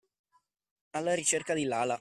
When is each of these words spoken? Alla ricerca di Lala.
Alla 0.95 1.13
ricerca 1.13 1.53
di 1.53 1.65
Lala. 1.65 1.89